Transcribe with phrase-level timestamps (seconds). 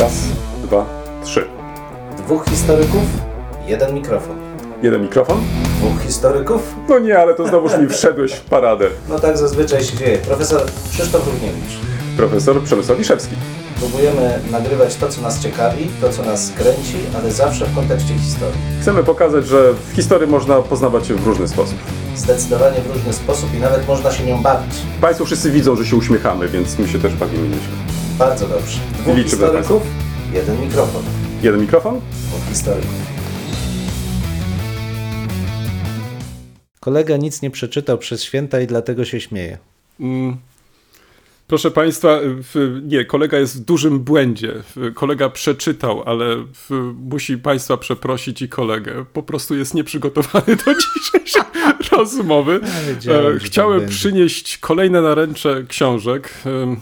[0.00, 0.12] Raz,
[0.64, 0.86] dwa,
[1.24, 1.46] trzy.
[2.18, 3.02] Dwóch historyków,
[3.66, 4.36] jeden mikrofon.
[4.82, 5.40] Jeden mikrofon?
[5.78, 6.74] Dwóch historyków?
[6.88, 8.86] No nie, ale to znowuż mi wszedłeś w paradę.
[9.08, 10.18] No tak zazwyczaj się dzieje.
[10.18, 11.76] Profesor Krzysztof Równiewicz.
[12.16, 13.34] Profesor Przemysław Wiszewski.
[13.78, 18.58] Próbujemy nagrywać to, co nas ciekawi, to, co nas kręci, ale zawsze w kontekście historii.
[18.80, 21.78] Chcemy pokazać, że w historii można poznawać się w różny sposób.
[22.16, 24.74] Zdecydowanie w różny sposób i nawet można się nią bawić.
[25.00, 27.95] Państwo wszyscy widzą, że się uśmiechamy, więc my się też bawimy nieźle.
[28.18, 28.78] Bardzo dobrze.
[28.92, 29.82] Dwóch Liczymy historyków,
[30.32, 31.02] jeden mikrofon.
[31.42, 32.00] Jeden mikrofon?
[32.28, 32.90] Dwóch historyków.
[36.80, 39.58] Kolega nic nie przeczytał przez święta i dlatego się śmieje.
[40.00, 40.36] Mm.
[41.46, 42.18] Proszę Państwa,
[42.82, 44.54] nie, kolega jest w dużym błędzie.
[44.94, 46.44] Kolega przeczytał, ale
[46.94, 49.04] musi Państwa przeprosić i kolegę.
[49.12, 51.42] Po prostu jest nieprzygotowany do dzisiejszej
[51.92, 52.60] rozmowy.
[52.62, 53.94] E, tak Chciałem będzie.
[53.94, 56.34] przynieść kolejne naręcze książek,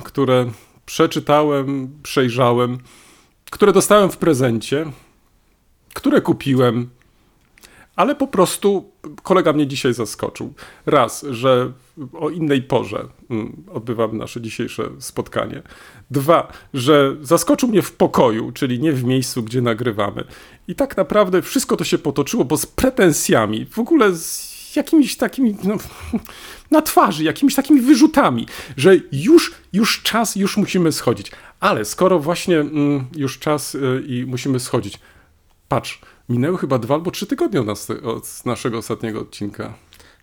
[0.05, 0.47] które
[0.87, 2.79] przeczytałem, przejrzałem,
[3.51, 4.87] które dostałem w prezencie,
[5.95, 6.91] które kupiłem,
[7.97, 8.91] ale po prostu
[9.23, 10.53] kolega mnie dzisiaj zaskoczył.
[10.87, 11.73] Raz, że
[12.13, 15.63] o innej porze mm, odbywam nasze dzisiejsze spotkanie.
[16.11, 20.25] Dwa, że zaskoczył mnie w pokoju, czyli nie w miejscu, gdzie nagrywamy.
[20.69, 25.57] I tak naprawdę wszystko to się potoczyło, bo z pretensjami, w ogóle z jakimiś takimi
[25.65, 25.75] no,
[26.71, 31.33] na twarzy, jakimiś takimi wyrzutami, że już, już czas, już musimy schodzić.
[31.61, 34.99] Ale skoro właśnie mm, już czas y, i musimy schodzić,
[35.69, 39.75] patrz, minęły chyba dwa albo trzy tygodnie od, nas, od naszego ostatniego odcinka.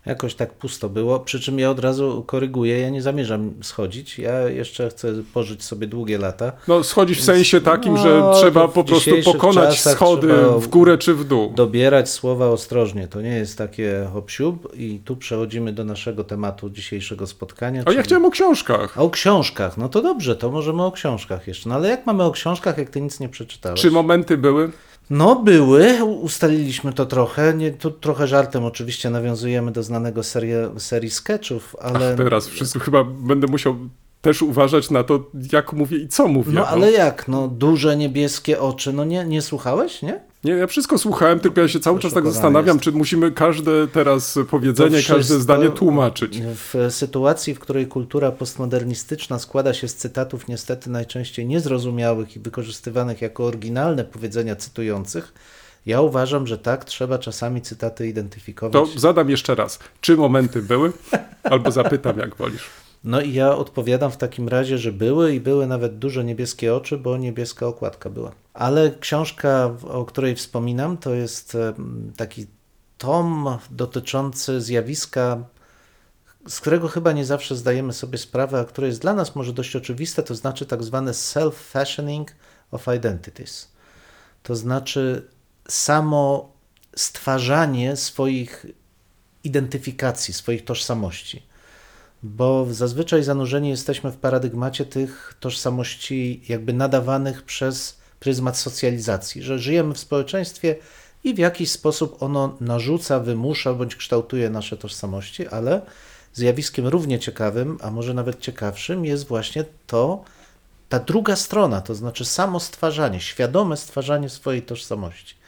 [0.06, 4.40] Jakoś tak pusto było, przy czym ja od razu koryguję, ja nie zamierzam schodzić, ja
[4.40, 6.52] jeszcze chcę pożyć sobie długie lata.
[6.68, 11.14] No, schodzić w sensie takim, no, że trzeba po prostu pokonać schody w górę czy
[11.14, 11.52] w dół.
[11.56, 14.30] Dobierać słowa ostrożnie, to nie jest takie hop
[14.74, 17.82] i tu przechodzimy do naszego tematu dzisiejszego spotkania.
[17.86, 18.98] A ja chciałem o książkach.
[18.98, 21.68] A o książkach, no to dobrze, to możemy o książkach jeszcze.
[21.68, 23.80] No ale jak mamy o książkach, jak ty nic nie przeczytałeś?
[23.80, 24.72] Czy momenty były?
[25.12, 31.10] No były, ustaliliśmy to trochę, nie, tu trochę żartem oczywiście nawiązujemy do znanego serie, serii
[31.10, 32.16] sketchów, ale...
[32.16, 33.76] Teraz wszyscy chyba będę musiał
[34.20, 36.52] też uważać na to, jak mówię i co mówię.
[36.52, 40.20] No ale jak, no duże niebieskie oczy, no nie, nie słuchałeś, nie?
[40.44, 42.84] Nie, ja wszystko słuchałem, tylko ja się cały czas tak zastanawiam, jest.
[42.84, 46.40] czy musimy każde teraz powiedzenie, To każde zdanie tłumaczyć.
[46.42, 53.22] W sytuacji, w której kultura postmodernistyczna składa się z cytatów niestety najczęściej niezrozumiałych i wykorzystywanych
[53.22, 55.32] jako oryginalne powiedzenia cytujących,
[55.86, 58.88] ja uważam, że tak, trzeba czasami cytaty To identyfikować.
[58.96, 60.92] zadam jeszcze raz, czy momenty były?
[61.42, 62.81] Albo zapytam, jak wolisz.
[63.04, 66.98] No i ja odpowiadam w takim razie, że były i były nawet duże niebieskie oczy,
[66.98, 68.32] bo niebieska okładka była.
[68.54, 71.56] Ale książka, o której wspominam, to jest
[72.16, 72.46] taki
[72.98, 75.44] tom dotyczący zjawiska,
[76.48, 79.76] z którego chyba nie zawsze zdajemy sobie sprawę, a które jest dla nas może dość
[79.76, 82.24] oczywiste, to znaczy tak zwane self-fashioning
[82.70, 83.72] of identities.
[84.42, 85.28] To znaczy
[85.68, 86.52] samo
[86.96, 88.66] stwarzanie swoich
[89.44, 91.51] identyfikacji, swoich tożsamości
[92.22, 99.94] bo zazwyczaj zanurzeni jesteśmy w paradygmacie tych tożsamości jakby nadawanych przez pryzmat socjalizacji, że żyjemy
[99.94, 100.76] w społeczeństwie
[101.24, 105.82] i w jakiś sposób ono narzuca, wymusza bądź kształtuje nasze tożsamości, ale
[106.34, 110.24] zjawiskiem równie ciekawym, a może nawet ciekawszym jest właśnie to,
[110.88, 115.41] ta druga strona, to znaczy samo stwarzanie, świadome stwarzanie swojej tożsamości.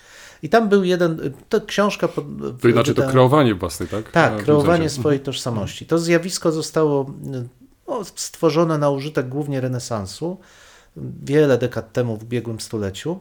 [0.44, 2.24] I tam był jeden, to książka pod,
[2.60, 4.10] To inaczej to kreowanie własnej, tak?
[4.10, 5.86] tak, kreowanie swojej tożsamości.
[5.86, 7.10] To zjawisko zostało
[7.88, 10.38] no, stworzone na użytek głównie renesansu
[11.22, 13.20] wiele dekad temu w ubiegłym stuleciu,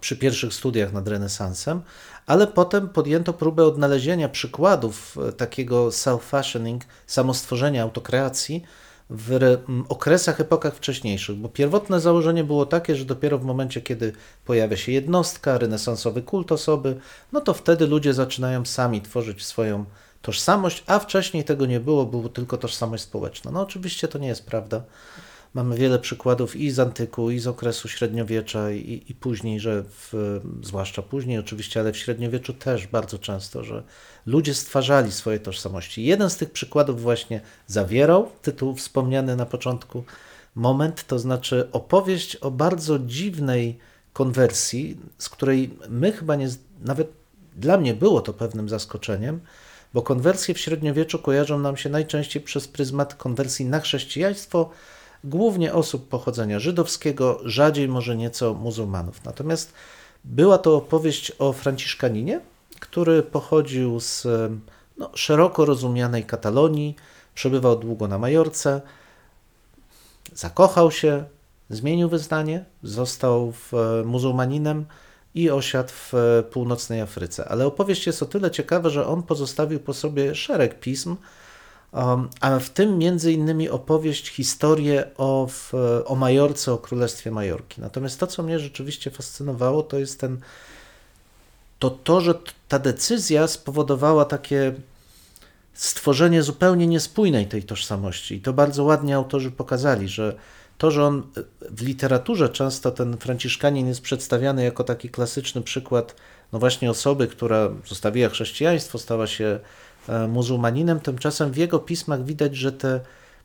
[0.00, 1.82] przy pierwszych studiach nad renesansem,
[2.26, 8.62] ale potem podjęto próbę odnalezienia przykładów e, takiego self-fashioning, samostworzenia, autokreacji
[9.10, 14.12] w okresach, epokach wcześniejszych, bo pierwotne założenie było takie, że dopiero w momencie, kiedy
[14.44, 16.96] pojawia się jednostka, renesansowy kult osoby,
[17.32, 19.84] no to wtedy ludzie zaczynają sami tworzyć swoją
[20.22, 23.50] tożsamość, a wcześniej tego nie było, było tylko tożsamość społeczna.
[23.50, 24.82] No oczywiście to nie jest prawda.
[25.54, 30.40] Mamy wiele przykładów i z antyku, i z okresu średniowiecza, i, i później, że w,
[30.62, 33.82] zwłaszcza później oczywiście, ale w średniowieczu też bardzo często, że
[34.26, 36.04] ludzie stwarzali swoje tożsamości.
[36.04, 40.04] Jeden z tych przykładów właśnie zawierał tytuł wspomniany na początku
[40.54, 43.78] moment, to znaczy opowieść o bardzo dziwnej
[44.12, 46.48] konwersji, z której my chyba nie,
[46.80, 47.12] nawet
[47.56, 49.40] dla mnie było to pewnym zaskoczeniem,
[49.94, 54.70] bo konwersje w średniowieczu kojarzą nam się najczęściej przez pryzmat konwersji na chrześcijaństwo,
[55.24, 59.24] głównie osób pochodzenia żydowskiego, rzadziej może nieco muzułmanów.
[59.24, 59.72] Natomiast
[60.24, 62.40] była to opowieść o Franciszkaninie,
[62.80, 64.26] który pochodził z
[64.98, 66.96] no, szeroko rozumianej Katalonii,
[67.34, 68.80] przebywał długo na Majorce,
[70.34, 71.24] zakochał się,
[71.70, 73.52] zmienił wyznanie, został
[74.04, 74.84] muzułmaninem
[75.34, 76.12] i osiadł w
[76.50, 77.48] północnej Afryce.
[77.48, 81.16] Ale opowieść jest o tyle ciekawa, że on pozostawił po sobie szereg pism,
[82.40, 85.72] a w tym między innymi opowieść, historię o, w,
[86.06, 87.80] o Majorce, o Królestwie Majorki.
[87.80, 90.40] Natomiast to, co mnie rzeczywiście fascynowało, to jest ten,
[91.78, 92.34] to, to że
[92.68, 94.74] ta decyzja spowodowała takie
[95.74, 98.34] stworzenie zupełnie niespójnej tej tożsamości.
[98.34, 100.36] I to bardzo ładnie autorzy pokazali, że
[100.78, 101.22] to, że on
[101.70, 106.14] w literaturze często ten Franciszkanin jest przedstawiany jako taki klasyczny przykład,
[106.52, 109.60] no właśnie osoby, która zostawiła chrześcijaństwo, stała się
[110.28, 113.00] muzułmaninem, tymczasem w jego pismach widać, że te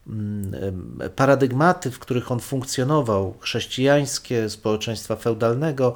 [0.07, 5.95] mm, e, paradygmaty, w których on funkcjonował, chrześcijańskie, społeczeństwa feudalnego,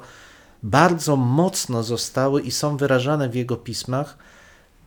[0.62, 4.18] bardzo mocno zostały i są wyrażane w jego pismach,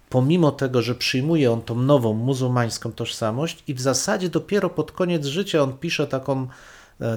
[0.09, 5.25] pomimo tego, że przyjmuje on tą nową muzułmańską tożsamość i w zasadzie dopiero pod koniec
[5.25, 6.47] życia on pisze taką, e,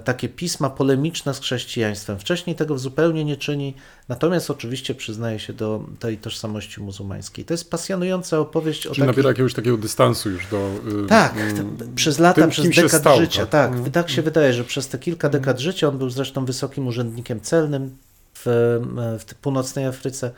[0.05, 2.19] takie pisma polemiczne z chrześcijaństwem.
[2.19, 3.75] Wcześniej tego zupełnie nie czyni,
[4.09, 7.45] natomiast oczywiście przyznaje się do tej tożsamości muzułmańskiej.
[7.45, 9.07] To jest pasjonująca opowieść o Czyli takich...
[9.07, 10.71] nabiera jakiegoś takiego dystansu już do...
[11.05, 13.41] y, Tak, mm, przez lata, tym, przez dekad stał, życia.
[13.47, 13.51] tak.
[13.51, 13.93] Tak, Mhm.
[13.93, 17.97] tak się wydaje, że przez te kilka dekad życia on był zresztą wysokim urzędnikiem celnym
[18.35, 18.79] w,
[19.21, 20.31] w tej północnej Afryce.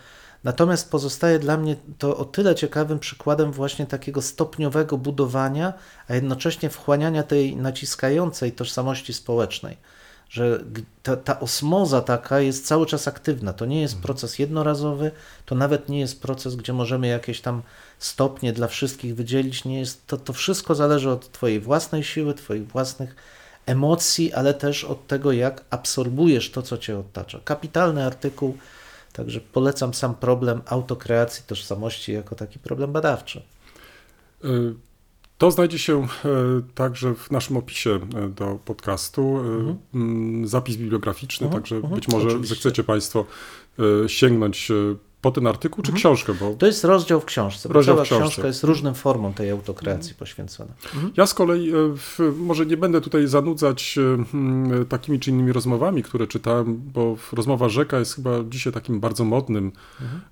[0.45, 5.73] Natomiast pozostaje dla mnie to o tyle ciekawym przykładem właśnie takiego stopniowego budowania,
[6.09, 9.77] a jednocześnie wchłaniania tej naciskającej tożsamości społecznej.
[10.29, 10.65] Że
[11.03, 13.53] ta, ta osmoza taka jest cały czas aktywna.
[13.53, 15.11] To nie jest proces jednorazowy,
[15.47, 17.63] to nawet nie jest proces, gdzie możemy jakieś tam
[17.99, 19.65] stopnie dla wszystkich wydzielić.
[19.65, 23.17] Nie jest, to, to wszystko zależy od Twojej własnej siły, Twoich własnych
[23.67, 27.41] emocji, ale też od tego, jak absorbujesz to, co Cię otacza.
[27.45, 28.57] Kapitalny artykuł,
[29.13, 33.43] także polecam sam problem autokreacji tożsamości jako taki problem badawczy.
[34.45, 34.75] Y,
[35.39, 36.07] To znajdzie się y,
[36.75, 37.91] także w naszym opisie
[38.27, 39.39] y, do podcastu.
[39.39, 42.55] y, mm, Zapis bibliograficzny, Mhm, także mhm, być może oczywiście.
[42.55, 43.27] zechcecie Państwo
[44.07, 44.73] sięgnąć
[45.23, 48.25] po ten artykuł czy książkę, bo To jest rozdział w książce, Rozdział cała w książce.
[48.25, 50.73] książka jest różnym formom tej autokreacji poświęcona.
[51.17, 56.03] Ja z kolei e, w, może nie będę tutaj zanudzać e, takimi czy innymi rozmowami,
[56.03, 59.73] które czytałem, bo rozmowa rzeka jest chyba dzisiaj takim bardzo modnym,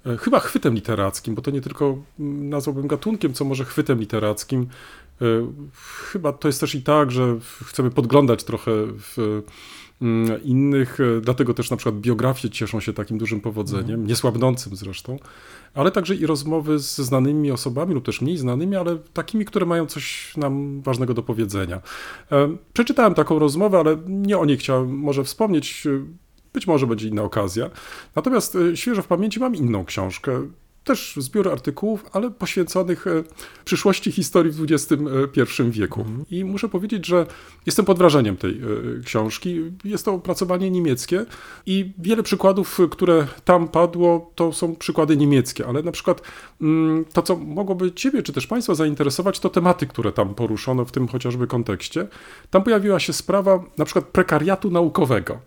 [0.06, 4.66] e, chyba chwytem literackim, bo to nie tylko nazwałbym gatunkiem, co może chwytem literackim.
[6.12, 9.42] Chyba to jest też i tak, że chcemy podglądać trochę w
[10.44, 15.18] innych, e, dlatego też na przykład biografie cieszą się takim dużym powodzeniem, niesłabnącym zresztą,
[15.74, 19.86] ale także i rozmowy ze znanymi osobami lub też mniej znanymi, ale takimi, które mają
[19.86, 21.80] coś nam ważnego do powiedzenia.
[22.32, 26.04] E, Przeczytałem taką rozmowę, ale nie o niej chciałem może wspomnieć, e,
[26.52, 27.70] być może będzie inna okazja.
[28.16, 30.42] Natomiast świeżo w pamięci mam inną książkę,
[30.84, 33.22] też zbiór artykułów, ale poświęconych e,
[33.64, 36.04] przyszłości historii w XXI wieku.
[36.30, 37.26] I muszę powiedzieć, że
[37.66, 39.60] jestem pod wrażeniem tej e, książki.
[39.84, 41.26] Jest to opracowanie niemieckie
[41.66, 46.22] i wiele przykładów, e, które tam padło, to są przykłady niemieckie, ale na przykład
[46.60, 50.92] mm, to, co mogłoby Ciebie czy też Państwa zainteresować, to tematy, które tam poruszono w
[50.92, 52.08] tym chociażby kontekście.
[52.50, 55.38] Tam pojawiła się sprawa na przykład prekariatu naukowego.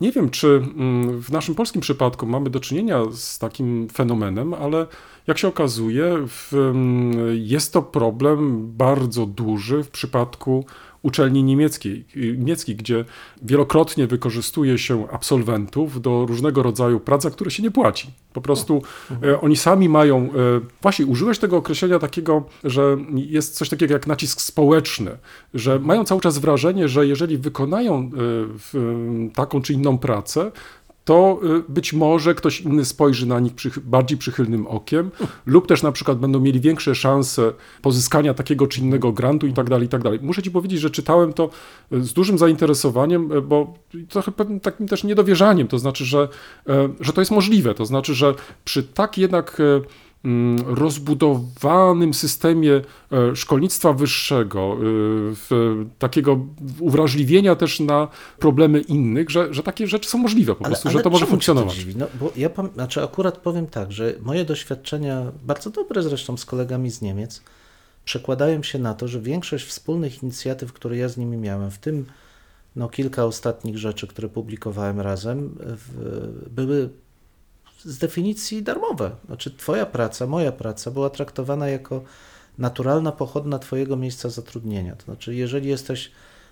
[0.00, 4.86] Nie wiem, czy mm, w naszym polskim przypadku mamy do czynienia z takim fenomenem, ale
[5.26, 10.64] jak się okazuje, w, mm, jest to problem bardzo duży w przypadku
[11.02, 13.04] uczelni niemieckiej, niemieckich, gdzie
[13.42, 18.10] wielokrotnie wykorzystuje się absolwentów do różnego rodzaju prac, za które się nie płaci.
[18.32, 18.82] Po prostu
[19.22, 20.28] e, oni sami mają, e,
[20.82, 25.18] właśnie użyłeś tego określenia takiego, że jest coś takiego jak nacisk społeczny,
[25.54, 28.10] że mają cały czas wrażenie, że jeżeli wykonają
[28.74, 30.52] e, taką czy inną pracę,
[31.06, 35.10] to y, być może ktoś inny spojrzy na nich przych bardziej przychylnym okiem,
[35.46, 39.70] lub też na przykład będą mieli większe szanse pozyskania takiego czy innego grantu i tak
[39.70, 40.18] dalej, i tak dalej.
[40.22, 41.50] Muszę ci powiedzieć, że czytałem to
[41.92, 43.74] y, z dużym zainteresowaniem, y, bo
[44.08, 46.28] trochę pewnym takim też niedowierzaniem, to znaczy, że,
[47.00, 48.34] że to jest możliwe, to znaczy, że
[48.64, 49.62] przy tak jednak
[50.66, 52.80] rozbudowanym systemie
[53.12, 56.46] e, szkolnictwa wyższego, w, takiego
[56.80, 61.10] uwrażliwienia też na problemy innych, że, że takie rzeczy są możliwe po prostu, że to
[61.10, 61.74] może funkcjonować.
[61.74, 61.96] dziwi?
[61.96, 66.90] No, bo ja znaczy akurat powiem tak, że moje doświadczenia, bardzo dobre zresztą z kolegami
[66.90, 67.42] z Niemiec,
[68.04, 72.04] przekładają się na to, że większość wspólnych inicjatyw, które ja z nimi miałem, w tym
[72.76, 76.90] no, kilka ostatnich rzeczy, które publikowałem razem, w, były
[77.86, 79.10] z definicji darmowe.
[79.26, 82.02] Znaczy, Twoja praca, moja praca była traktowana jako
[82.58, 84.96] naturalna pochodna Twojego miejsca zatrudnienia.
[84.96, 86.10] To znaczy, jeżeli jesteś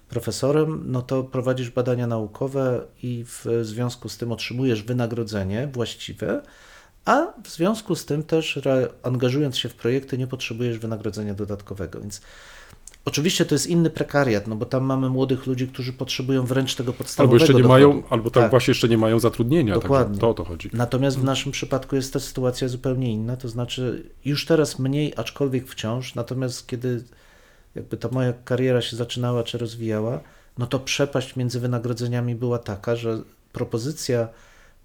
[0.09, 6.43] profesorem, no to prowadzisz badania naukowe i w związku z tym otrzymujesz wynagrodzenie właściwe,
[7.05, 8.61] a w związku z tym też
[9.03, 12.01] angażując się w projekty nie potrzebujesz wynagrodzenia dodatkowego.
[12.01, 12.21] Więc
[13.05, 16.89] Oczywiście to jest inny prekariat, no bo tam mamy młodych ludzi, którzy potrzebują wręcz tego
[16.93, 17.89] Albo podstawowego jeszcze nie dochodu.
[17.89, 18.51] mają, albo tak, Tak.
[18.51, 19.75] właśnie jeszcze nie mają zatrudnienia.
[19.75, 20.07] Dokładnie.
[20.07, 20.71] Także to o to chodzi.
[20.73, 25.69] Natomiast w naszym przypadku jest ta sytuacja zupełnie inna, to znaczy już teraz mniej, aczkolwiek
[25.69, 27.05] wciąż, natomiast kiedy
[27.75, 30.21] jakby ta moja kariera się zaczynała czy rozwijała,
[30.59, 33.19] no to przepaść między wynagrodzeniami była taka, że
[33.53, 34.29] propozycja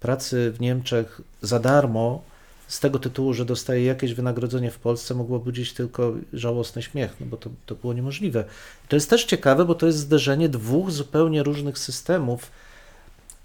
[0.00, 2.22] pracy w Niemczech za darmo
[2.70, 7.26] z tego tytułu, że dostaje jakieś wynagrodzenie w Polsce, mogło budzić tylko żałosny śmiech, no
[7.26, 8.44] bo to, to było niemożliwe.
[8.88, 12.50] To jest też ciekawe, bo to jest zderzenie dwóch zupełnie różnych systemów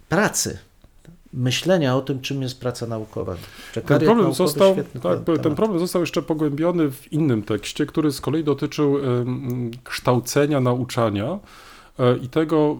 [0.09, 0.57] pracy
[1.33, 3.35] myślenia o tym, czym jest praca naukowa.
[3.73, 4.85] Ten problem, został, tak,
[5.23, 5.41] temat.
[5.43, 8.97] ten problem został jeszcze pogłębiony w innym tekście, który z kolei dotyczył
[9.83, 11.39] kształcenia, nauczania
[11.99, 12.77] e, i tego,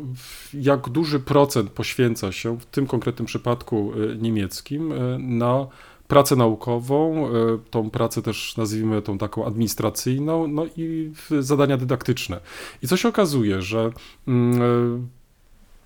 [0.53, 5.67] jak duży procent poświęca się w tym konkretnym przypadku e, niemieckim e, na
[6.07, 7.31] pracę naukową, e,
[7.71, 12.39] tą pracę też nazwijmy tą taką administracyjną, no i zadania dydaktyczne.
[12.83, 13.89] I co się okazuje, że
[14.27, 14.65] mm, e,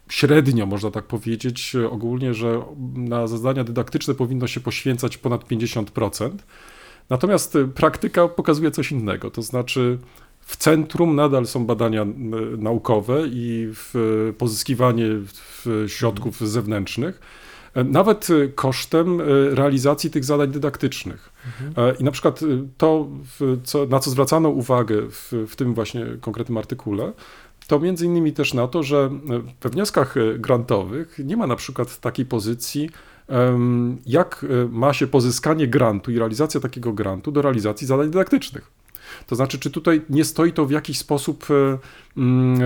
[0.09, 2.61] średnio, można tak powiedzieć, ogólnie, że
[2.93, 6.29] na zadania dydaktyczne powinno się poświęcać ponad 50%.
[7.09, 9.99] Natomiast e, praktyka pokazuje coś innego, to znaczy
[10.41, 12.05] w centrum nadal są badania
[12.57, 13.73] naukowe i
[14.37, 15.05] pozyskiwanie
[15.87, 17.21] środków zewnętrznych,
[17.75, 19.23] nawet e, kosztem e,
[19.55, 21.29] realizacji tych zadań dydaktycznych.
[21.77, 22.45] E, I na przykład e,
[22.77, 23.07] to,
[23.63, 27.13] co, na co zwracano uwagę w, w tym właśnie konkretnym artykule,
[27.69, 31.55] to między innymi też na to, że e, we wnioskach e, grantowych nie ma na
[31.55, 32.89] przykład takiej pozycji,
[34.05, 38.71] jak e, ma się pozyskanie grantu i realizacja takiego grantu do realizacji zadań dydaktycznych.
[39.27, 41.77] To znaczy, czy tutaj nie stoi to w jakiś sposób, e,
[42.17, 42.65] mm, e,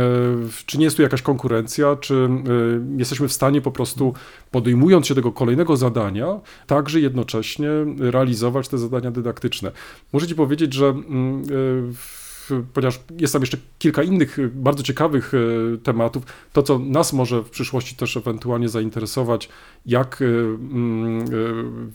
[0.66, 4.14] czy nie jest tu jakaś konkurencja, czy e, jesteśmy w stanie po prostu,
[4.52, 7.70] podejmując się tego kolejnego zadania, także jednocześnie
[8.00, 9.72] realizować te zadania dydaktyczne.
[10.28, 11.44] Ci powiedzieć, że mm,
[12.74, 16.24] ponieważ jest tam jeszcze kilka innych e, bardzo ciekawych e, tematów,
[16.54, 19.50] to co nas może w przyszłości też ewentualnie zainteresować,
[19.86, 21.26] jak e, mm,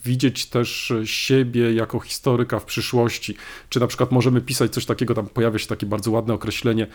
[0.04, 3.36] widzieć też siebie jako historyka w przyszłości,
[3.68, 6.86] czy na przykład możemy pisać coś takiego, tam pojawia się takie bardzo ładne określenie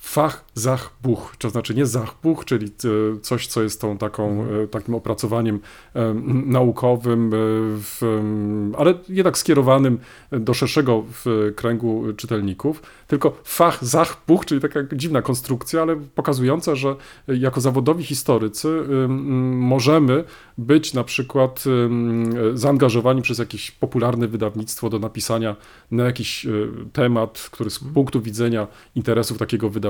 [0.00, 4.44] mm, Fach, Zach, Buch, to znaczy nie Zachbuch, czyli e, coś, co jest tą taką,
[4.44, 5.60] e, takim opracowaniem
[5.94, 7.36] em, naukowym, e,
[7.80, 9.98] w, em, ale jednak skierowanym
[10.30, 16.74] do szerszego w kręgu czytelników, tylko Fach, Zach, Buch, czyli taka dziwna konstrukcja, ale pokazująca,
[16.74, 16.96] że
[17.28, 20.24] jako zawodowi historycy em, możemy
[20.58, 25.56] być na przykład em, zaangażowani przez jakieś popularne wydawnictwo do napisania
[25.90, 26.50] na jakiś e,
[26.92, 29.89] temat, który z punktu widzenia interesów takiego wydawnictwa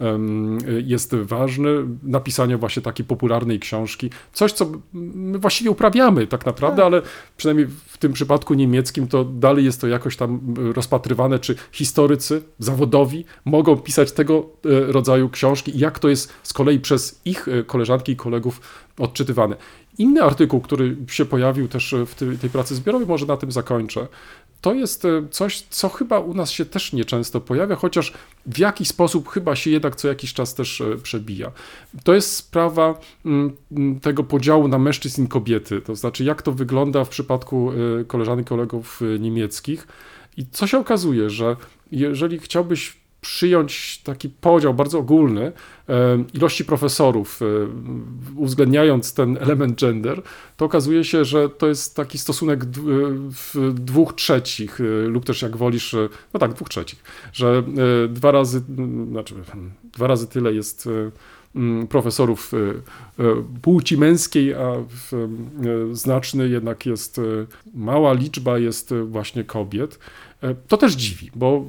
[0.00, 1.70] em, jest ważny,
[2.02, 7.02] napisanie właśnie takiej popularnej książki, coś, co my właściwie uprawiamy tak naprawdę, ale
[7.36, 13.24] przynajmniej w tym przypadku niemieckim to dalej jest to jakoś tam rozpatrywane, czy historycy zawodowi
[13.44, 17.62] mogą pisać tego e, rodzaju książki i jak to jest z kolei przez ich e,
[17.62, 18.60] koleżanki i kolegów
[18.98, 19.56] odczytywane.
[19.98, 24.06] Inny artykuł, który się pojawił też w tej, tej pracy zbiorowej, może na tym zakończę,
[24.66, 28.12] to jest e, coś, co chyba u nas się też nieczęsto pojawia, chociaż
[28.46, 31.52] w jakiś sposób chyba się jednak co jakiś czas też e, przebija.
[32.04, 36.52] To jest sprawa mm, mm, tego podziału na mężczyzn i kobiety, to znaczy jak to
[36.52, 39.88] wygląda w przypadku e, koleżanek i kolegów niemieckich.
[40.36, 41.56] I co się okazuje, że
[41.92, 42.96] jeżeli chciałbyś
[43.26, 45.52] przyjąć taki podział bardzo ogólny
[45.88, 47.46] e, ilości profesorów, e,
[48.36, 50.22] uwzględniając ten element gender,
[50.56, 55.56] to okazuje się, że to jest taki stosunek w dwóch trzecich, e, lub też jak
[55.56, 57.62] wolisz, e, no tak, dwóch trzecich, że
[58.04, 58.62] e, dwa razy,
[59.10, 61.10] znaczy hmm, dwa razy tyle jest e,
[61.88, 64.84] profesorów e, e, płci męskiej, a e,
[65.92, 67.22] znaczny jednak jest, e,
[67.74, 69.98] mała liczba jest e, właśnie kobiet.
[70.42, 71.64] E, To też dziwi, bo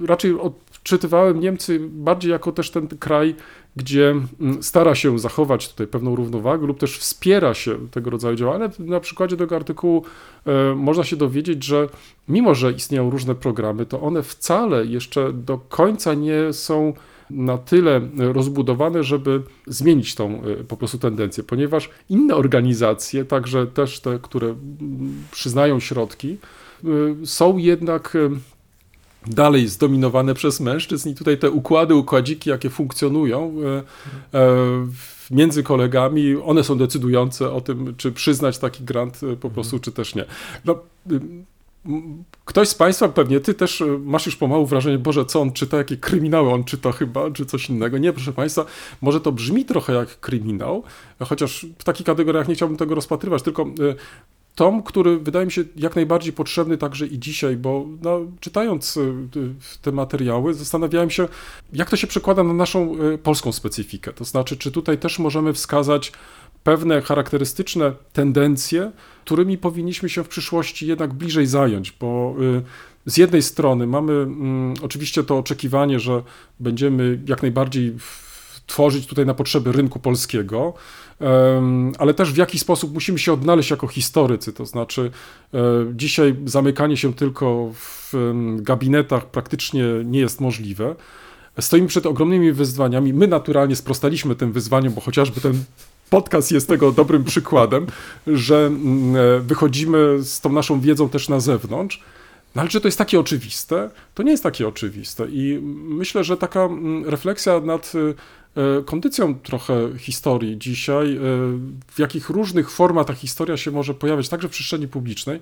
[0.00, 0.34] raczej
[0.86, 3.34] odczytywałem Niemcy bardziej jako też ten kraj,
[3.76, 8.70] gdzie mm, stara się zachować tutaj pewną równowagę lub też wspiera się tego rodzaju działania.
[8.78, 10.04] Na przykładzie tego artykułu
[10.46, 11.88] e, można się dowiedzieć, że
[12.28, 16.92] mimo, że istnieją różne programy, to one wcale jeszcze do końca nie są
[17.30, 24.00] na tyle rozbudowane, żeby zmienić tą e, po prostu tendencję, ponieważ inne organizacje, także też
[24.00, 26.38] te, które mm, przyznają środki,
[27.22, 28.16] y, są jednak
[29.26, 33.82] dalej zdominowane przez mężczyzn i tutaj te układy, układziki, jakie funkcjonują e,
[34.32, 39.78] w- między kolegami, one są decydujące o tym, czy przyznać taki grant y, po prostu,
[39.78, 40.24] czy też nie.
[40.64, 40.78] No,
[41.12, 41.20] y,
[42.44, 45.96] Ktoś z Państwa, pewnie Ty też masz już pomału wrażenie, Boże, co on czyta, jakie
[45.96, 47.98] kryminały on czyta chyba, czy coś innego.
[47.98, 48.64] Nie, proszę Państwa,
[49.02, 50.82] może to brzmi trochę jak kryminał,
[51.20, 53.66] chociaż w takich kategoriach nie chciałbym tego rozpatrywać, tylko
[54.56, 59.12] tom, który wydaje mi się jak najbardziej potrzebny także i dzisiaj, bo no, czytając y,
[59.82, 61.28] te materiały, zastanawiałem się,
[61.72, 64.12] jak to się przekłada na naszą y, polską specyfikę.
[64.12, 66.12] To znaczy, czy tutaj też możemy wskazać
[66.64, 68.92] pewne charakterystyczne tendencje,
[69.24, 72.62] którymi powinniśmy się w przyszłości jednak bliżej zająć, bo y,
[73.06, 76.22] z jednej strony mamy mm, oczywiście to oczekiwanie, że
[76.60, 77.94] będziemy jak najbardziej
[78.66, 80.74] tworzyć tutaj na potrzeby rynku polskiego,
[81.98, 84.52] ale też w jaki sposób musimy się odnaleźć jako historycy.
[84.52, 85.10] To znaczy,
[85.54, 85.58] e,
[85.94, 88.12] dzisiaj zamykanie się tylko w
[88.56, 90.94] gabinetach praktycznie nie jest możliwe.
[91.60, 93.12] Stoimy przed ogromnymi wyzwaniami.
[93.12, 95.64] My naturalnie sprostaliśmy tym wyzwaniom, bo chociażby ten
[96.10, 97.86] podcast jest tego dobrym przykładem,
[98.26, 98.70] że
[99.36, 102.02] e, wychodzimy z tą naszą wiedzą też na zewnątrz.
[102.54, 103.90] No ale czy to jest takie oczywiste?
[104.14, 105.26] To nie jest takie oczywiste.
[105.30, 105.58] I
[105.88, 106.68] myślę, że taka
[107.04, 108.14] refleksja nad E,
[108.84, 111.20] kondycją trochę historii dzisiaj, e,
[111.88, 115.40] w jakich różnych formach ta historia się może pojawiać, także w przestrzeni publicznej,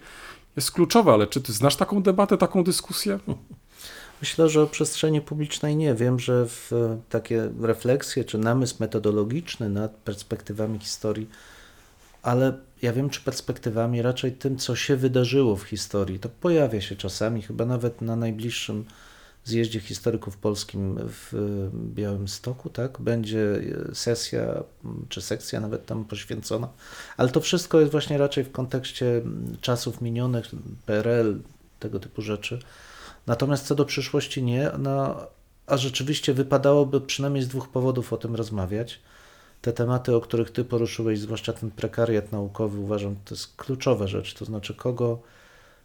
[0.56, 1.14] jest kluczowa.
[1.14, 3.18] Ale czy ty znasz taką debatę, taką dyskusję?
[4.20, 5.94] Myślę, że o przestrzeni publicznej nie.
[5.94, 6.70] Wiem, że w
[7.08, 11.28] takie refleksje czy namysł metodologiczny nad perspektywami historii,
[12.22, 16.18] ale ja wiem, czy perspektywami raczej tym, co się wydarzyło w historii.
[16.18, 18.84] To pojawia się czasami, chyba nawet na najbliższym
[19.44, 21.32] zjeździe historyków polskim w
[21.94, 23.00] Białymstoku, tak?
[23.00, 23.60] Będzie
[23.92, 24.62] sesja,
[25.08, 26.68] czy sekcja nawet tam poświęcona,
[27.16, 29.22] ale to wszystko jest właśnie raczej w kontekście
[29.60, 30.46] czasów minionych,
[30.86, 31.40] PRL,
[31.80, 32.58] tego typu rzeczy.
[33.26, 35.26] Natomiast co do przyszłości nie, no,
[35.66, 39.00] a rzeczywiście wypadałoby przynajmniej z dwóch powodów o tym rozmawiać.
[39.62, 44.34] Te tematy, o których ty poruszyłeś, zwłaszcza ten prekariat naukowy, uważam, to jest kluczowa rzecz,
[44.34, 45.18] to znaczy kogo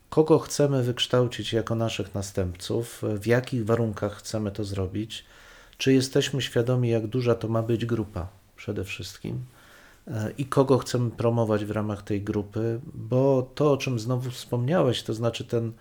[0.09, 5.25] kogo chcemy wykształcić jako naszych następców, w jakich warunkach chcemy to zrobić,
[5.77, 9.45] czy jesteśmy świadomi, jak duża to ma być grupa przede wszystkim
[10.07, 15.03] e, i kogo chcemy promować w ramach tej grupy, bo to, o czym znowu wspomniałeś,
[15.03, 15.71] to znaczy ten,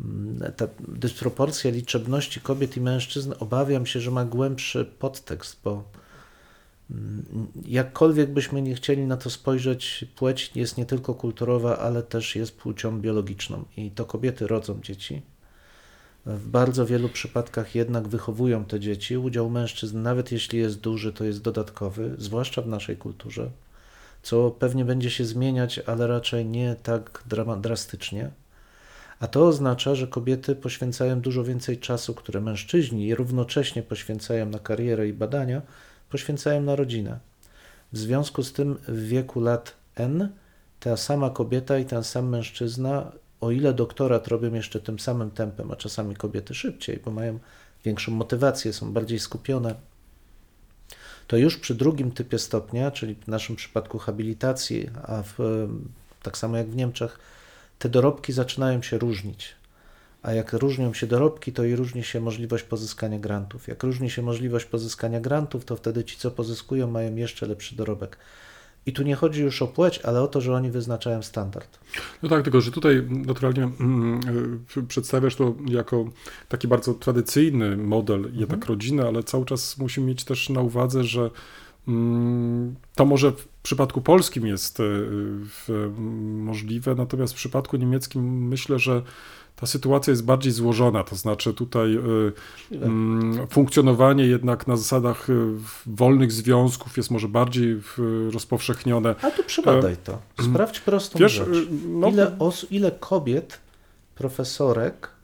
[0.00, 5.84] mm, ta dysproporcja liczebności kobiet i mężczyzn, obawiam się, że ma głębszy podtekst, bo
[7.66, 12.56] jakkolwiek byśmy nie chcieli na to spojrzeć, płeć jest nie tylko kulturowa, ale też jest
[12.56, 15.22] płcią biologiczną i to kobiety rodzą dzieci.
[16.26, 19.16] W bardzo wielu przypadkach jednak wychowują te dzieci.
[19.16, 23.50] Udział mężczyzn, nawet jeśli jest duży, to jest dodatkowy, zwłaszcza w naszej kulturze,
[24.22, 27.24] co pewnie będzie się zmieniać, ale raczej nie tak
[27.60, 28.30] drastycznie.
[29.20, 35.08] A to oznacza, że kobiety poświęcają dużo więcej czasu, które mężczyźni równocześnie poświęcają na karierę
[35.08, 35.62] i badania,
[36.10, 37.18] poświęcają na rodzinę.
[37.92, 40.28] W związku z tym w wieku lat N
[40.80, 45.70] ta sama kobieta i ten sam mężczyzna, o ile doktorat robią jeszcze tym samym tempem,
[45.70, 47.38] a czasami kobiety szybciej, bo mają
[47.84, 49.74] większą motywację, są bardziej skupione,
[51.26, 55.68] to już przy drugim typie stopnia, czyli w naszym przypadku habilitacji, a w,
[56.22, 57.18] tak samo jak w Niemczech,
[57.78, 59.55] te dorobki zaczynają się różnić.
[60.26, 63.68] A jak różnią się dorobki, to i różni się możliwość pozyskania grantów.
[63.68, 68.18] Jak różni się możliwość pozyskania grantów, to wtedy ci, co pozyskują, mają jeszcze lepszy dorobek.
[68.86, 71.78] I tu nie chodzi już o płeć, ale o to, że oni wyznaczają standard.
[72.22, 74.20] No tak, tylko że tutaj naturalnie mm,
[74.76, 76.04] y, przedstawiasz to jako
[76.48, 78.36] taki bardzo tradycyjny model, mhm.
[78.40, 81.30] jednak rodziny, ale cały czas musimy mieć też na uwadze, że
[81.88, 84.84] mm, to może w przypadku polskim jest y,
[86.28, 89.02] możliwe, natomiast w przypadku niemieckim myślę, że
[89.56, 92.00] ta sytuacja jest bardziej złożona, to znaczy tutaj y,
[92.72, 95.34] y, funkcjonowanie jednak na zasadach y,
[95.86, 97.80] wolnych związków jest może bardziej
[98.32, 99.14] rozpowszechnione.
[99.22, 100.18] A tu przybadaj to.
[100.42, 101.48] Sprawdź prostą Wiesz, rzecz.
[101.88, 103.58] No, ile, os, ile kobiet,
[104.14, 105.15] profesorek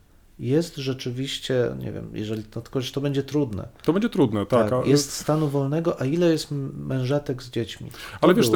[0.43, 3.69] jest rzeczywiście, nie wiem, jeżeli to, tylko że to będzie trudne.
[3.85, 4.71] To będzie trudne, tak.
[4.71, 7.91] tak jest stanu wolnego, a ile jest mężatek z dziećmi?
[7.91, 8.51] To Ale wiesz,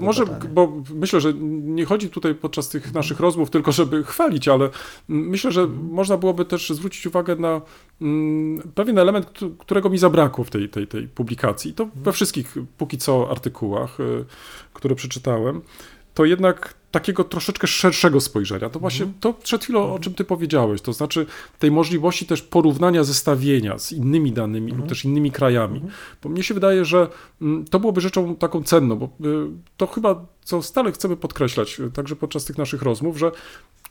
[0.00, 0.50] może, badanie.
[0.50, 4.70] bo myślę, że nie chodzi tutaj podczas tych naszych rozmów tylko, żeby chwalić, ale
[5.08, 5.88] myślę, że mhm.
[5.92, 7.60] można byłoby też zwrócić uwagę na
[8.00, 11.74] mm, pewien element, którego mi zabrakło w tej, tej, tej publikacji.
[11.74, 14.24] To we wszystkich póki co artykułach, y,
[14.72, 15.62] które przeczytałem
[16.18, 18.70] to jednak takiego troszeczkę szerszego spojrzenia.
[18.70, 19.20] To właśnie mhm.
[19.20, 21.26] to przed chwilą, o czym ty powiedziałeś, to znaczy
[21.58, 24.88] tej możliwości też porównania, zestawienia z innymi danymi lub mhm.
[24.88, 25.74] też innymi krajami.
[25.74, 25.92] Mhm.
[26.22, 27.08] Bo mnie się wydaje, że
[27.42, 29.08] mm, to byłoby rzeczą taką cenną, bo y,
[29.76, 33.32] to chyba, co stale chcemy podkreślać, y, także podczas tych naszych rozmów, że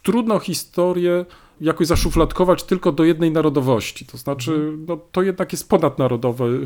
[0.03, 1.25] trudno historię
[1.61, 4.05] jakoś zaszufladkować tylko do jednej narodowości.
[4.05, 6.65] To znaczy, no, to jednak jest ponadnarodowy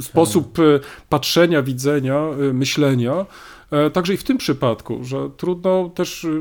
[0.00, 2.20] sposób y, patrzenia, widzenia,
[2.52, 3.26] myślenia.
[3.70, 6.40] E, także i w tym przypadku, że trudno też y,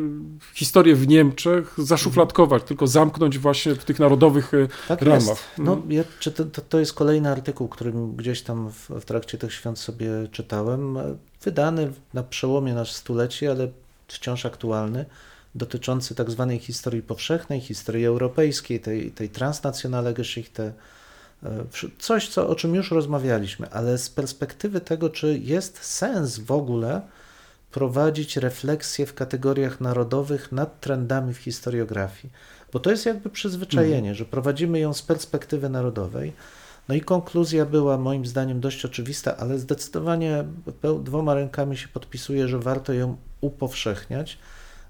[0.53, 5.27] historię w Niemczech zaszufladkować, tylko zamknąć właśnie w tych narodowych y, tak ramach.
[5.27, 5.43] Jest.
[5.57, 5.91] No, mhm.
[5.91, 9.79] ja, czy to, to, jest kolejny artykuł, który gdzieś tam w, w trakcie tych świąt
[9.79, 10.97] sobie czytałem,
[11.41, 13.67] wydany na przełomie nasz stuleci, ale
[14.07, 15.05] wciąż aktualny,
[15.55, 20.73] dotyczący tak zwanej historii powszechnej, historii europejskiej, tej, tej transnacjonale Geschichte, e,
[21.99, 27.01] coś, co, o czym już rozmawialiśmy, ale z perspektywy tego, czy jest sens w ogóle
[27.71, 32.33] prowadzić refleksję w kategoriach narodowych nad trendami w historiografii.
[32.73, 34.15] Bo to jest jakby przyzwyczajenie, mhm.
[34.15, 36.33] że prowadzimy ją z perspektywy narodowej.
[36.89, 40.43] No i konkluzja była moim zdaniem dość oczywista, ale zdecydowanie
[41.03, 44.37] dwoma rękami się podpisuje, że warto ją upowszechniać,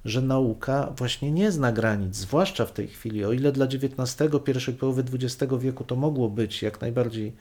[0.05, 3.25] że nauka właśnie nie zna granic, zwłaszcza w tej chwili.
[3.25, 7.33] O ile dla XIX, pierwszej połowy XX wieku to mogło być jak najbardziej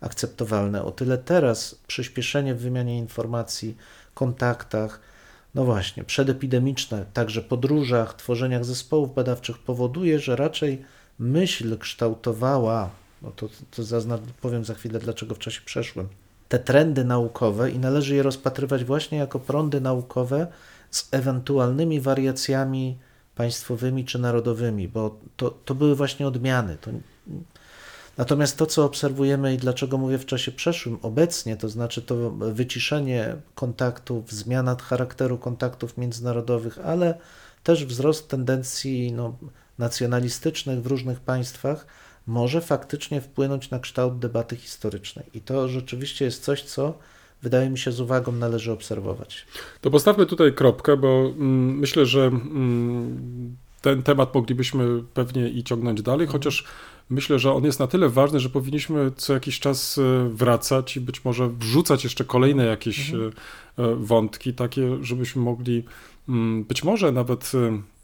[0.00, 3.76] akceptowalne, o tyle teraz przyspieszenie w wymianie informacji,
[4.14, 5.00] kontaktach,
[5.54, 10.84] no właśnie, przedepidemiczne, także podróżach, tworzeniach zespołów badawczych powoduje, że raczej
[11.18, 12.90] myśl kształtowała,
[13.22, 16.08] no to, to zaznacz, powiem za chwilę, dlaczego w czasie przeszłym,
[16.48, 20.46] te trendy naukowe i należy je rozpatrywać właśnie jako prądy naukowe
[20.90, 22.98] z ewentualnymi wariacjami
[23.34, 26.76] państwowymi czy narodowymi, bo to, to były właśnie odmiany.
[26.80, 26.90] To,
[28.20, 33.36] Natomiast to, co obserwujemy i dlaczego mówię w czasie przeszłym, obecnie, to znaczy to wyciszenie
[33.54, 37.18] kontaktów, zmiana charakteru kontaktów międzynarodowych, ale
[37.62, 39.36] też wzrost tendencji no,
[39.78, 41.86] nacjonalistycznych w różnych państwach,
[42.26, 45.26] może faktycznie wpłynąć na kształt debaty historycznej.
[45.34, 46.98] I to rzeczywiście jest coś, co
[47.42, 49.46] wydaje mi się z uwagą należy obserwować.
[49.80, 56.02] To postawmy tutaj kropkę, bo mm, myślę, że mm, ten temat moglibyśmy pewnie i ciągnąć
[56.02, 56.64] dalej, chociaż
[57.10, 61.00] myślę, że on jest na tyle ważny, że powinniśmy co jakiś czas e, wracać i
[61.00, 63.32] być może wrzucać jeszcze kolejne jakieś mhm.
[63.78, 65.84] E, e, wątki, takie, żebyśmy mogli
[66.28, 67.52] mm, być może nawet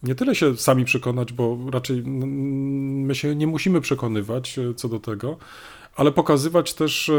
[0.03, 5.37] nie tyle się sami przekonać, bo raczej my się nie musimy przekonywać co do tego,
[5.97, 7.11] ale pokazywać też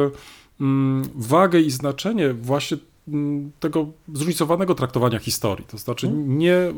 [1.15, 5.65] wagę i znaczenie właśnie mm, tego zróżnicowanego traktowania historii.
[5.65, 6.37] To znaczy mhm.
[6.37, 6.73] nie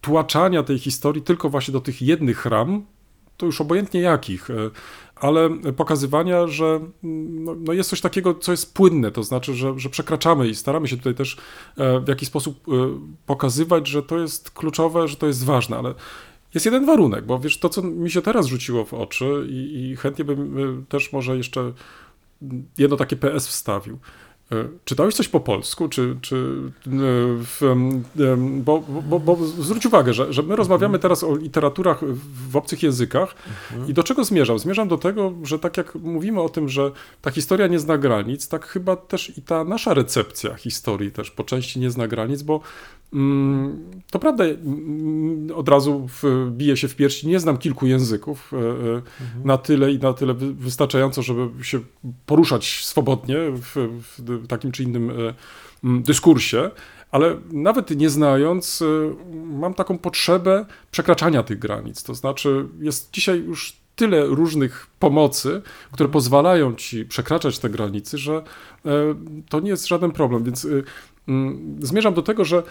[0.00, 2.84] tłaczania tej historii tylko właśnie do tych jednych ram,
[3.42, 4.54] to już obojętnie jakich, e,
[5.16, 9.78] ale pokazywania, że mm, no, no, jest coś takiego, co jest płynne, to znaczy, że,
[9.78, 11.36] że przekraczamy i staramy się tutaj też
[11.76, 12.72] e, w jakiś sposób e,
[13.26, 15.94] pokazywać, że to jest kluczowe, że to jest ważne, ale
[16.54, 19.96] jest jeden warunek, bo wiesz, to co mi się teraz rzuciło w oczy i, i
[19.96, 21.72] chętnie bym też może jeszcze
[22.78, 23.98] jedno takie PS wstawił.
[24.52, 26.90] E, czytałeś coś po polsku, czy, czy e,
[27.38, 27.60] w,
[28.64, 32.00] bo, bo, bo zwróć uwagę, że, że my rozmawiamy teraz o literaturach
[32.50, 33.34] w obcych językach
[33.70, 33.90] mhm.
[33.90, 34.58] i do czego zmierzam?
[34.58, 36.90] Zmierzam do tego, że tak jak mówimy o tym, że
[37.22, 41.44] ta historia nie zna granic, tak chyba też i ta nasza recepcja historii też po
[41.44, 42.60] części nie zna granic, bo
[43.12, 46.08] Mm, to prawda, mm, od razu
[46.50, 47.28] bije się w piersi.
[47.28, 49.02] Nie znam kilku języków e, mhm.
[49.44, 51.80] na tyle i na tyle wystarczająco, żeby się
[52.26, 55.34] poruszać swobodnie w, w takim czy innym e,
[55.84, 56.70] dyskursie,
[57.10, 58.82] ale nawet nie znając,
[59.44, 62.02] mam taką potrzebę przekraczania tych granic.
[62.02, 68.42] To znaczy, jest dzisiaj już tyle różnych pomocy, które pozwalają ci przekraczać te granice, że
[69.48, 70.44] to nie jest żaden problem.
[70.44, 70.66] Więc
[71.80, 72.62] zmierzam do tego, że e,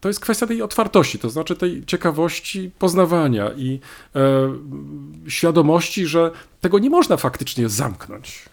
[0.00, 3.80] to jest kwestia tej otwartości, to znaczy tej ciekawości poznawania i
[4.14, 4.52] e,
[5.28, 8.44] świadomości, że tego nie można faktycznie zamknąć.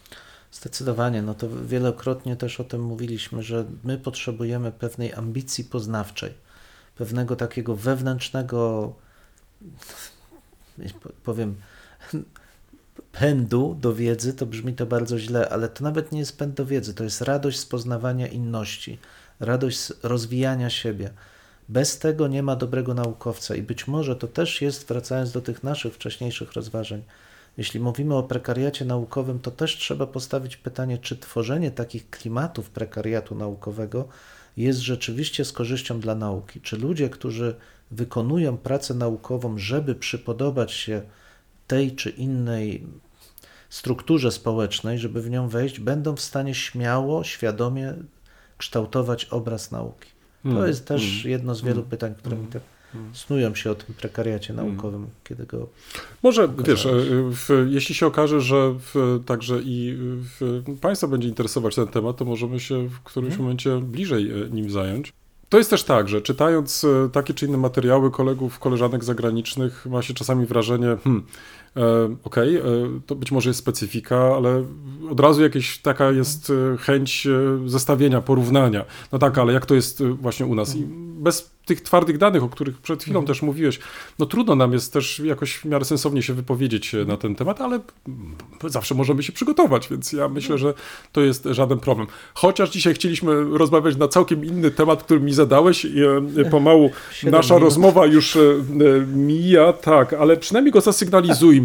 [0.56, 6.34] Zdecydowanie, no to wielokrotnie też o tym mówiliśmy, że my potrzebujemy pewnej ambicji poznawczej,
[6.98, 8.94] pewnego takiego wewnętrznego,
[11.24, 11.56] powiem,
[13.12, 16.66] pędu do wiedzy, to brzmi to bardzo źle, ale to nawet nie jest pęd do
[16.66, 19.00] wiedzy, to jest radość z poznawania inności
[19.40, 21.10] radość z rozwijania siebie.
[21.70, 25.64] Bez tego nie ma dobrego naukowca i być może to też jest, wracając do tych
[25.64, 27.02] naszych wcześniejszych rozważań,
[27.58, 33.36] jeśli mówimy o prekariacie naukowym, to też trzeba postawić pytanie, czy tworzenie takich klimatów prekariatu
[33.36, 34.08] naukowego
[34.58, 36.62] jest rzeczywiście z korzyścią dla nauki.
[36.62, 37.56] Czy ludzie, którzy
[37.92, 41.02] wykonują pracę naukową, żeby przypodobać się
[41.68, 42.88] tej czy innej
[43.70, 47.94] strukturze społecznej, żeby w nią wejść, będą w stanie śmiało, świadomie
[48.58, 50.10] kształtować obraz nauki.
[50.44, 50.68] To hmm.
[50.68, 51.30] jest też hmm.
[51.30, 51.90] jedno z wielu hmm.
[51.90, 52.62] pytań, które mi tak
[53.14, 55.68] snują się o tym prekariacie naukowym, kiedy go.
[56.24, 56.92] Może wiesz, e,
[57.32, 62.26] w, jeśli się okaże, że w, także i w, Państwa będzie interesować ten temat, to
[62.26, 63.46] możemy się w którymś hmm.
[63.46, 65.14] momencie bliżej e, nim zająć.
[65.50, 70.02] To jest też tak, że czytając e, takie czy inne materiały kolegów, koleżanek zagranicznych, ma
[70.02, 71.26] się czasami wrażenie, hmm,
[72.24, 74.64] okej, okay, e, to być może jest specyfika, ale
[75.10, 77.28] od razu jakaś taka jest chęć
[77.66, 78.86] zestawienia, porównania.
[79.12, 80.76] No tak, ale jak to jest właśnie u nas?
[80.76, 80.86] I
[81.20, 83.28] bez tych twardych danych, o których przed chwilą Mhm.
[83.28, 83.80] też mówiłeś,
[84.20, 87.62] no trudno nam jest też jakoś w miarę sensownie się wypowiedzieć e, na ten temat,
[87.62, 87.80] ale
[88.66, 90.74] zawsze możemy się przygotować, więc ja myślę, że
[91.12, 92.08] to jest żaden problem.
[92.34, 96.02] Chociaż dzisiaj chcieliśmy rozmawiać na całkiem inny temat, który mi zadałeś i
[96.38, 96.92] e, pomału
[97.24, 97.64] nasza minut.
[97.64, 101.65] rozmowa już e, e, mija, tak, ale przynajmniej go zasygnalizujmy,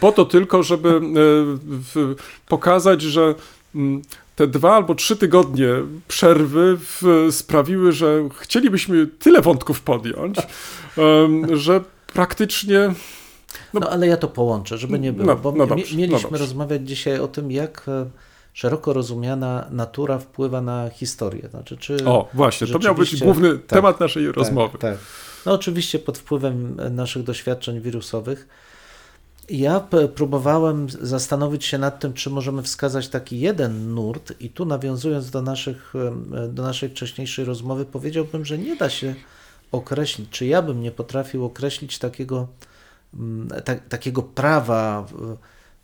[0.00, 2.14] po to tylko, żeby e,
[2.48, 3.34] pokazać, że
[3.74, 4.02] mm,
[4.36, 5.68] te dwa albo trzy tygodnie
[6.08, 10.36] przerwy w, sprawiły, że chcielibyśmy tyle wątków podjąć,
[11.52, 11.80] że
[12.12, 12.94] praktycznie
[13.74, 16.38] No, ale ja to połączę, żeby nie było, No, bo no dobrze, no mieliśmy dobrze.
[16.38, 18.10] rozmawiać dzisiaj o tym, jak e,
[18.52, 21.48] szeroko rozumiana natura wpływa na historię.
[21.48, 24.78] Znaczy, czy O, właśnie, to miał być główny tak, temat naszej rozmowy.
[24.78, 24.98] Tak, tak.
[25.46, 28.48] No oczywiście pod wpływem naszych doświadczeń wirusowych.
[29.50, 35.30] Ja próbowałem zastanowić się nad tym, czy możemy wskazać taki jeden nurt i tu nawiązując
[35.30, 35.94] do, naszych,
[36.48, 39.14] do naszej wcześniejszej rozmowy, powiedziałbym, że nie da się
[39.72, 42.48] określić, czy ja bym nie potrafił określić takiego,
[43.14, 45.06] mm, ta, takiego prawa.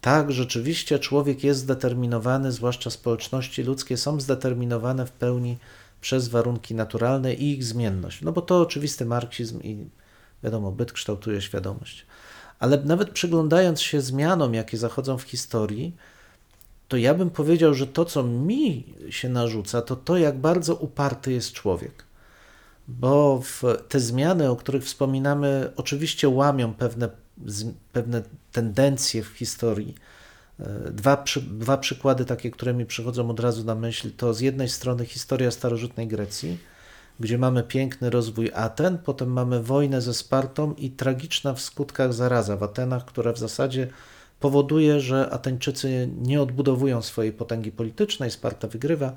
[0.00, 5.58] Tak, rzeczywiście człowiek jest zdeterminowany, zwłaszcza społeczności ludzkie są zdeterminowane w pełni
[6.00, 8.22] przez warunki naturalne i ich zmienność.
[8.22, 9.86] No bo to oczywisty marksizm i
[10.42, 12.06] wiadomo, byt kształtuje świadomość.
[12.58, 15.96] Ale nawet przyglądając się zmianom, jakie zachodzą w historii,
[16.88, 21.32] to ja bym powiedział, że to, co mi się narzuca, to to, jak bardzo uparty
[21.32, 22.04] jest człowiek.
[22.88, 23.42] Bo
[23.88, 27.08] te zmiany, o których wspominamy, oczywiście łamią pewne,
[27.92, 29.94] pewne tendencje w historii.
[30.60, 34.68] E, Dwa, dwa przykłady takie, które mi przychodzą od razu na myśl, to z jednej
[34.68, 36.58] strony historia starożytnej Grecji,
[37.20, 42.56] gdzie mamy piękny rozwój Aten, potem mamy wojnę ze Spartą i tragiczna w skutkach zaraza
[42.56, 43.88] w Atenach, która w zasadzie
[44.40, 49.12] powoduje, że Ateńczycy nie odbudowują swojej potęgi politycznej, Sparta wygrywa,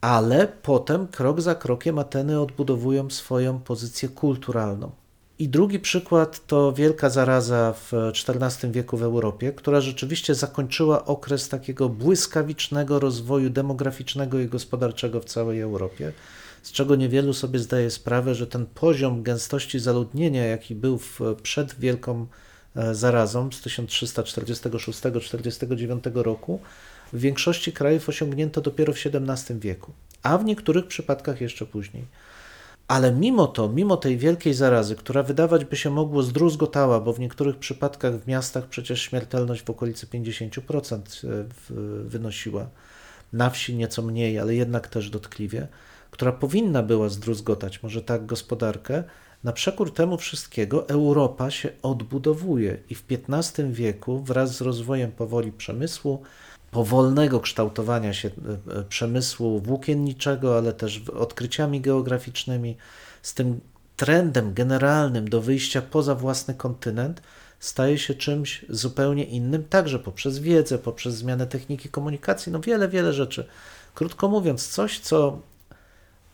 [0.00, 4.90] ale potem krok za krokiem Ateny odbudowują swoją pozycję kulturalną.
[5.38, 7.92] I drugi przykład to wielka zaraza w
[8.28, 15.24] XIV wieku w Europie, która rzeczywiście zakończyła okres takiego błyskawicznego rozwoju demograficznego i gospodarczego w
[15.24, 16.12] całej Europie,
[16.62, 21.80] z czego niewielu sobie zdaje sprawę, że ten poziom gęstości zaludnienia, jaki był w, przed
[21.80, 22.26] wielką
[22.76, 26.60] e, zarazą z 1346-49 roku,
[27.12, 29.92] w większości krajów osiągnięto dopiero w XVII wieku,
[30.22, 32.04] a w niektórych przypadkach jeszcze później.
[32.88, 37.20] Ale mimo to, mimo tej wielkiej zarazy, która wydawać by się mogło zdruzgotała, bo w
[37.20, 42.66] niektórych przypadkach w miastach przecież śmiertelność w okolicy 50% w- wynosiła,
[43.32, 45.68] na wsi nieco mniej, ale jednak też dotkliwie,
[46.18, 49.04] która powinna była zdruzgotać może tak gospodarkę,
[49.44, 55.52] na przekór temu wszystkiego Europa się odbudowuje i w XV wieku wraz z rozwojem powoli
[55.52, 56.22] przemysłu,
[56.70, 62.76] powolnego kształtowania się e, e, przemysłu włókienniczego, ale też odkryciami geograficznymi,
[63.22, 63.60] z tym
[63.96, 67.22] trendem generalnym do wyjścia poza własny kontynent,
[67.60, 73.12] staje się czymś zupełnie innym, także poprzez wiedzę, poprzez zmianę techniki komunikacji, no wiele, wiele
[73.12, 73.46] rzeczy.
[73.94, 75.40] Krótko mówiąc, coś, co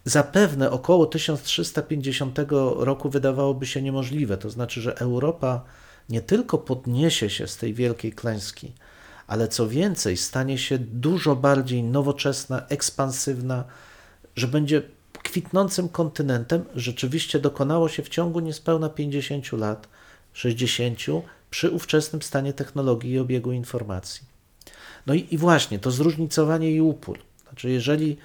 [0.04, 2.38] zapewne około 1350
[2.76, 4.36] roku wydawałoby się niemożliwe.
[4.36, 5.64] To znaczy, że Europa
[6.08, 8.72] nie tylko podniesie się z tej wielkiej klęski,
[9.26, 13.64] ale co więcej, stanie się dużo bardziej nowoczesna, ekspansywna,
[14.36, 14.82] że będzie
[15.22, 19.88] kwitnącym kontynentem, rzeczywiście dokonało się w ciągu niespełna 50 lat,
[20.32, 20.98] 60,
[21.50, 24.22] przy ówczesnym stanie technologii i obiegu informacji.
[25.06, 27.18] No i, i właśnie to zróżnicowanie i upór.
[27.48, 28.16] Znaczy, jeżeli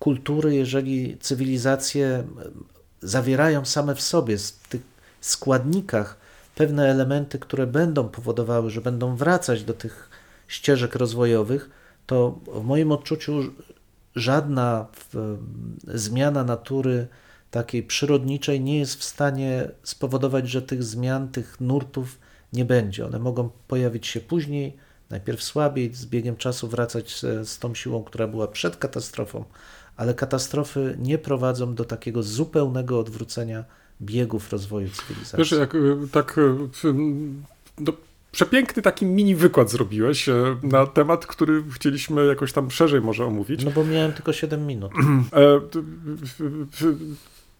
[0.00, 2.24] kultury, jeżeli cywilizacje
[3.00, 4.82] zawierają same w sobie, w tych
[5.20, 6.16] składnikach,
[6.54, 10.10] pewne elementy, które będą powodowały, że będą wracać do tych
[10.48, 11.70] ścieżek rozwojowych,
[12.06, 13.32] to w moim odczuciu
[14.14, 14.86] żadna
[15.86, 17.06] zmiana natury
[17.50, 22.18] takiej przyrodniczej nie jest w stanie spowodować, że tych zmian, tych nurtów
[22.52, 23.06] nie będzie.
[23.06, 24.76] One mogą pojawić się później,
[25.10, 29.44] najpierw słabiej, z biegiem czasu wracać z, z tą siłą, która była przed katastrofą,
[30.00, 33.64] ale katastrofy nie prowadzą do takiego zupełnego odwrócenia
[34.02, 35.38] biegów rozwoju cywilizacji.
[35.38, 36.94] Wiesz, jak y, tak y,
[37.78, 37.92] no,
[38.32, 43.64] przepiękny taki mini wykład zrobiłeś y, na temat, który chcieliśmy jakoś tam szerzej może omówić.
[43.64, 44.92] No bo miałem tylko 7 minut.
[45.32, 45.60] E,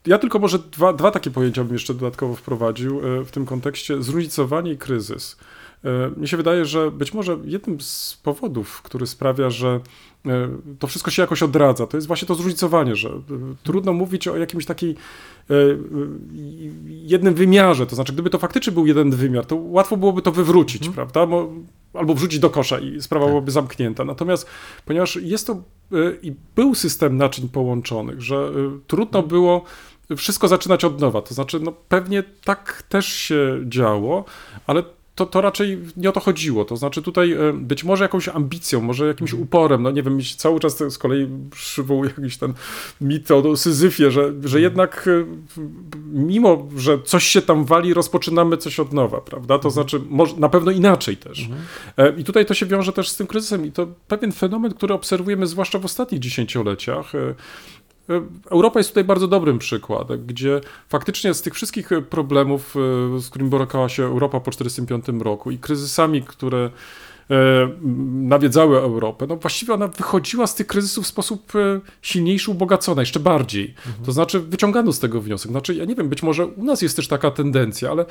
[0.06, 4.02] Ja tylko może dwa, dwa takie pojęcia bym jeszcze dodatkowo wprowadził w tym kontekście.
[4.02, 5.36] Zróżnicowanie i kryzys.
[6.16, 9.80] Mnie się wydaje, że być może jednym z powodów, który sprawia, że
[10.26, 13.12] e, to wszystko się jakoś odradza, to jest właśnie to zróżnicowanie, że e,
[13.62, 14.90] trudno mówić o jakimś takiej
[15.50, 15.54] e,
[16.86, 20.88] jednym wymiarze, to znaczy gdyby to faktycznie był jeden wymiar, to łatwo byłoby to wywrócić,
[20.88, 21.26] prawda?
[21.26, 21.52] Bo,
[21.94, 23.32] albo wrzucić do kosza i sprawa Tak.
[23.32, 24.04] byłaby zamknięta.
[24.04, 24.46] Natomiast
[24.84, 25.62] ponieważ jest to
[26.22, 28.52] i był system naczyń połączonych, że
[28.86, 29.64] trudno było
[30.16, 31.22] wszystko zaczynać od nowa.
[31.22, 34.24] To znaczy, no pewnie tak też się działo,
[34.66, 34.82] ale
[35.14, 36.64] to, to raczej nie o to chodziło.
[36.64, 40.60] To znaczy tutaj e, być może jakąś ambicją, może jakimś uporem, no nie wiem, cały
[40.60, 42.54] czas z kolei przywołuje jakiś ten
[43.00, 45.24] mit o Syzyfie, że, że jednak e,
[46.12, 49.58] mimo, że coś się tam wali, rozpoczynamy coś od nowa, prawda?
[49.58, 51.48] To znaczy może, na pewno inaczej też.
[51.96, 54.94] E, I tutaj to się wiąże też z tym kryzysem i to pewien fenomen, który
[54.94, 57.12] obserwujemy zwłaszcza w ostatnich dziesięcioleciach.
[58.10, 63.20] E, Europa jest tutaj bardzo dobrym przykładem, gdzie faktycznie z tych wszystkich e, problemów, e,
[63.20, 66.70] z którymi borykała się Europa po 1945 roku i kryzysami, które
[68.12, 73.20] nawiedzały Europę, no właściwie ona wychodziła z tych kryzysów w sposób e, silniejszy, ubogacona, jeszcze
[73.20, 73.74] bardziej.
[74.06, 75.50] To znaczy wyciągano z tego wniosek.
[75.50, 78.06] Znaczy, ja nie wiem, być może u nas jest też taka tendencja, ale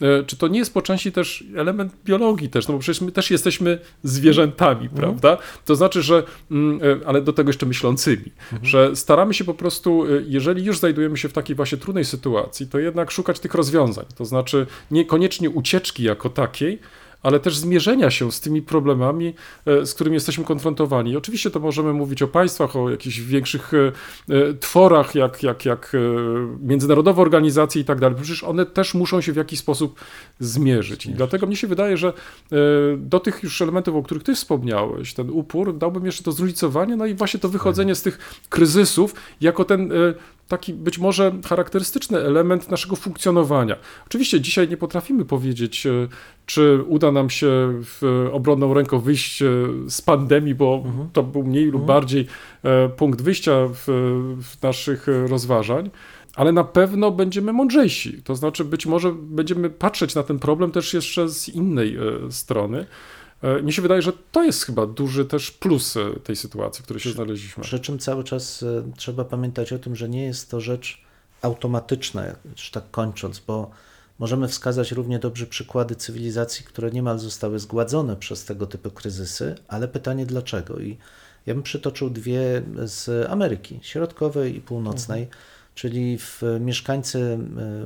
[0.00, 3.12] e, czy to nie jest po części też element biologii też, no bo przecież my
[3.12, 5.38] też jesteśmy zwierzętami, prawda?
[5.64, 10.04] To znaczy, że, mm, e, ale do tego jeszcze myślącymi, że staramy się po prostu,
[10.04, 14.04] e, jeżeli już znajdujemy się w takiej właśnie trudnej sytuacji, to jednak szukać tych rozwiązań.
[14.16, 16.78] To znaczy niekoniecznie ucieczki jako takiej,
[17.22, 19.34] ale też zmierzenia się z tymi problemami,
[19.66, 21.16] e, z którymi jesteśmy konfrontowani.
[21.16, 23.92] Oczywiście to możemy mówić o państwach, o jakichś większych e,
[24.34, 25.96] e, tworach, jak, jak, jak
[26.60, 28.16] międzynarodowe organizacje i tak dalej.
[28.16, 30.00] Przecież one też muszą się w jakiś sposób
[30.40, 31.06] zmierzyć.
[31.06, 32.12] I dlatego mnie się wydaje, że
[32.96, 37.06] do tych już elementów, o których ty wspomniałeś, ten upór, dałbym jeszcze to zróżnicowanie, no
[37.06, 39.92] i właśnie to wychodzenie z tych kryzysów jako ten
[40.50, 43.76] taki być może charakterystyczny element naszego funkcjonowania.
[44.06, 46.08] Oczywiście dzisiaj nie potrafimy powiedzieć, e,
[46.46, 49.46] czy uda nam się w obronną ręką wyjść e,
[49.86, 52.26] z pandemii, bo to był mniej lub bardziej
[52.62, 53.84] e, punkt wyjścia w,
[54.42, 55.90] w naszych e, rozważań.
[56.36, 58.22] Ale na pewno będziemy mądrzejsi.
[58.22, 62.00] To znaczy, być może będziemy patrzeć na ten problem też jeszcze z innej e,
[62.32, 62.86] strony.
[63.42, 66.84] E, Mnie się wydaje, że to jest chyba duży też plus e, tej sytuacji, w
[66.84, 67.62] której się znaleźliśmy.
[67.62, 71.02] Przy czym cały czas e, trzeba pamiętać o tym, że nie jest to rzecz
[71.42, 73.70] automatyczna, już tak kończąc, bo
[74.18, 79.88] możemy wskazać równie dobrze przykłady cywilizacji, które niemal zostały zgładzone przez tego typu kryzysy, ale
[79.88, 80.78] pytanie dlaczego?
[80.80, 80.98] I
[81.46, 85.28] ja bym przytoczył dwie z Ameryki Środkowej i Północnej,
[85.74, 87.38] czyli w mieszkańcy,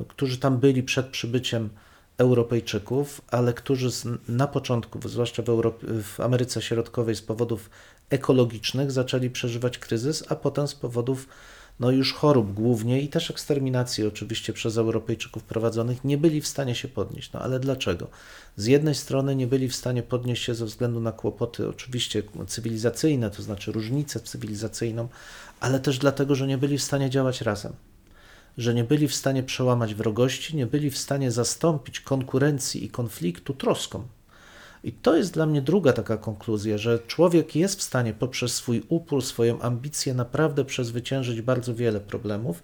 [0.07, 1.69] którzy tam byli przed przybyciem
[2.17, 3.89] Europejczyków, ale którzy
[4.27, 7.69] na początku, zwłaszcza w, w Ameryce Środkowej, z powodów
[8.09, 11.27] ekologicznych zaczęli przeżywać kryzys, a potem z powodów
[11.79, 16.75] no już chorób głównie i też eksterminacji oczywiście przez Europejczyków prowadzonych nie byli w stanie
[16.75, 17.33] się podnieść.
[17.33, 18.07] No ale dlaczego?
[18.57, 23.31] Z jednej strony nie byli w stanie podnieść się ze względu na kłopoty oczywiście cywilizacyjne,
[23.31, 25.07] to znaczy różnicę cywilizacyjną,
[25.59, 27.73] ale też dlatego, że nie byli w stanie działać razem
[28.57, 33.53] że nie byli w stanie przełamać wrogości, nie byli w stanie zastąpić konkurencji i konfliktu
[33.53, 34.03] troską.
[34.83, 38.83] I to jest dla mnie druga taka konkluzja, że człowiek jest w stanie poprzez swój
[38.89, 42.63] upór, swoją ambicję naprawdę przezwyciężyć bardzo wiele problemów,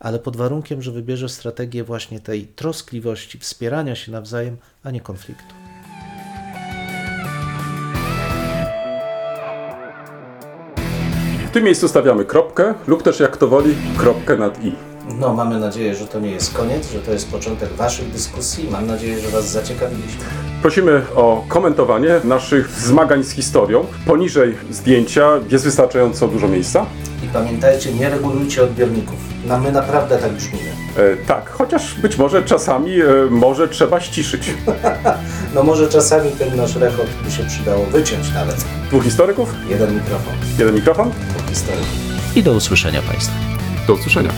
[0.00, 5.54] ale pod warunkiem, że wybierze strategię właśnie tej troskliwości, wspierania się nawzajem, a nie konfliktu.
[11.46, 14.91] W tym miejscu stawiamy kropkę lub też jak to woli kropkę nad i.
[15.18, 18.68] No, mamy nadzieję, że to nie jest koniec, że to jest początek Waszych dyskusji.
[18.70, 20.20] Mam nadzieję, że Was zaciekawiliśmy.
[20.62, 23.84] Prosimy o komentowanie naszych zmagań z historią.
[24.06, 26.86] Poniżej zdjęcia jest wystarczająco dużo miejsca.
[27.24, 29.16] I pamiętajcie, nie regulujcie odbiorników.
[29.46, 30.72] No, my naprawdę tak brzmimy.
[30.96, 34.50] E, tak, chociaż być może czasami e, może trzeba ściszyć.
[35.54, 38.64] No może czasami ten nasz rechot by się przydało wyciąć nawet.
[38.88, 41.10] Dwóch historyków, Jeden mikrofon, jeden mikrofon.
[41.30, 41.88] dwóch historyków.
[42.36, 43.34] I do usłyszenia Państwu.
[43.86, 44.30] Do usłyszenia.